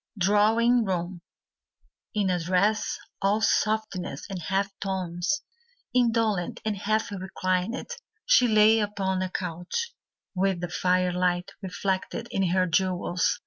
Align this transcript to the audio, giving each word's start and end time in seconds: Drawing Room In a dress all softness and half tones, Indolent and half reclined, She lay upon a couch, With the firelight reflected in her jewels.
Drawing 0.17 0.83
Room 0.83 1.21
In 2.15 2.31
a 2.31 2.39
dress 2.39 2.97
all 3.21 3.39
softness 3.39 4.25
and 4.31 4.41
half 4.41 4.71
tones, 4.79 5.43
Indolent 5.93 6.59
and 6.65 6.75
half 6.75 7.11
reclined, 7.11 7.91
She 8.25 8.47
lay 8.47 8.79
upon 8.79 9.21
a 9.21 9.29
couch, 9.29 9.93
With 10.33 10.59
the 10.59 10.69
firelight 10.69 11.51
reflected 11.61 12.27
in 12.31 12.47
her 12.47 12.65
jewels. 12.65 13.39